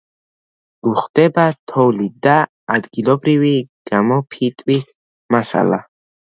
გვხვდება 0.85 1.43
თოვლი 1.71 2.07
და 2.27 2.33
ადგილობრივი 2.77 3.53
გამოფიტვის 3.93 4.89
მასალა. 5.37 5.81